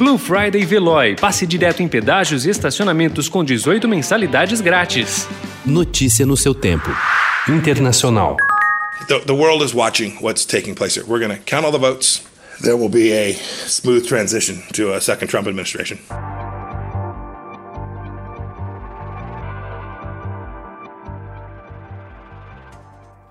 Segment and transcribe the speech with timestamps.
[0.00, 1.14] Blue Friday Veloy.
[1.14, 5.28] Passe direto em pedágios e estacionamentos com 18 mensalidades grátis.
[5.62, 6.88] Notícia no seu tempo.
[7.46, 8.34] Internacional.
[9.08, 11.06] The, the world is watching what's taking place here.
[11.06, 12.22] We're going to count all the votes.
[12.62, 15.98] There will be a smooth transition to a second Trump administration.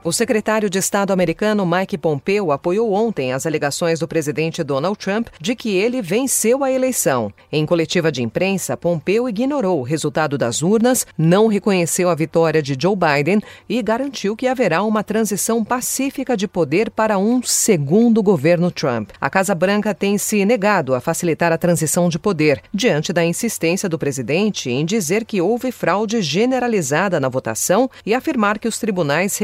[0.01, 5.27] O secretário de Estado americano Mike Pompeo apoiou ontem as alegações do presidente Donald Trump
[5.41, 7.33] de que ele venceu a eleição.
[7.51, 12.77] Em coletiva de imprensa, Pompeo ignorou o resultado das urnas, não reconheceu a vitória de
[12.79, 18.71] Joe Biden e garantiu que haverá uma transição pacífica de poder para um segundo governo
[18.71, 19.09] Trump.
[19.19, 23.89] A Casa Branca tem se negado a facilitar a transição de poder, diante da insistência
[23.89, 29.37] do presidente em dizer que houve fraude generalizada na votação e afirmar que os tribunais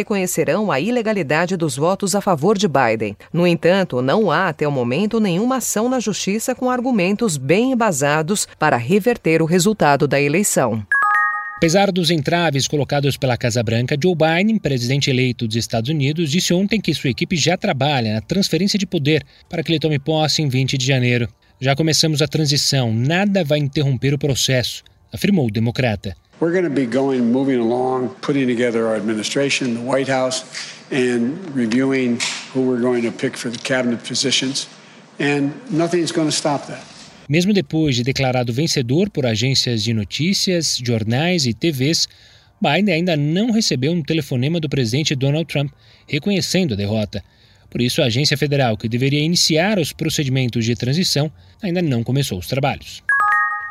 [0.46, 3.18] reconhecerão a ilegalidade dos votos a favor de Biden.
[3.34, 8.48] No entanto, não há até o momento nenhuma ação na justiça com argumentos bem embasados
[8.60, 10.86] para reverter o resultado da eleição.
[11.58, 16.54] Apesar dos entraves colocados pela Casa Branca, Joe Biden, presidente eleito dos Estados Unidos, disse
[16.54, 20.42] ontem que sua equipe já trabalha na transferência de poder para que ele tome posse
[20.42, 21.28] em 20 de janeiro.
[21.60, 26.16] Já começamos a transição, nada vai interromper o processo, afirmou o democrata.
[26.40, 30.44] We're going to be going, moving along, putting together our administration, the White House,
[30.92, 32.20] and reviewing
[32.54, 34.68] who we're going to pick for the cabinet positions.
[35.18, 36.84] And nothing's going to stop that.
[37.28, 42.08] Mesmo depois de declarado vencedor por agências de notícias, jornais e TVs,
[42.62, 45.72] Biden ainda não recebeu um telefonema do presidente Donald Trump
[46.08, 47.24] reconhecendo a derrota.
[47.70, 52.38] Por isso, a agência federal que deveria iniciar os procedimentos de transição ainda não começou
[52.38, 53.02] os trabalhos.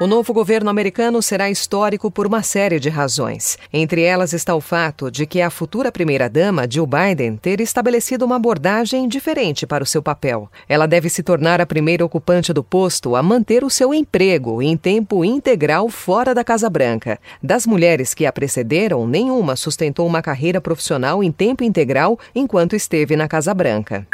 [0.01, 3.57] O novo governo americano será histórico por uma série de razões.
[3.73, 8.35] Entre elas está o fato de que a futura primeira-dama, Jill Biden, ter estabelecido uma
[8.35, 10.51] abordagem diferente para o seu papel.
[10.69, 14.77] Ela deve se tornar a primeira ocupante do posto a manter o seu emprego em
[14.77, 17.17] tempo integral fora da Casa Branca.
[17.41, 23.15] Das mulheres que a precederam, nenhuma sustentou uma carreira profissional em tempo integral enquanto esteve
[23.15, 24.05] na Casa Branca.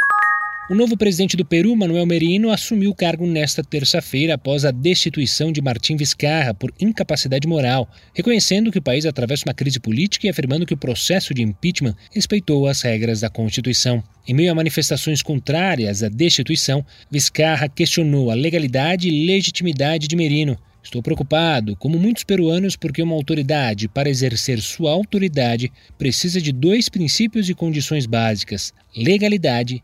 [0.71, 5.51] O novo presidente do Peru, Manuel Merino, assumiu o cargo nesta terça-feira após a destituição
[5.51, 10.29] de Martim Vizcarra por incapacidade moral, reconhecendo que o país atravessa uma crise política e
[10.29, 14.01] afirmando que o processo de impeachment respeitou as regras da Constituição.
[14.25, 20.57] Em meio a manifestações contrárias à destituição, Vizcarra questionou a legalidade e legitimidade de Merino.
[20.81, 26.87] Estou preocupado, como muitos peruanos, porque uma autoridade, para exercer sua autoridade, precisa de dois
[26.87, 29.83] princípios e condições básicas: legalidade